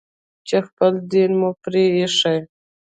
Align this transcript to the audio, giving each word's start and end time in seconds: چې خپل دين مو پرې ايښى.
چې 0.47 0.57
خپل 0.67 0.93
دين 1.11 1.31
مو 1.39 1.49
پرې 1.63 1.83
ايښى. 1.95 2.35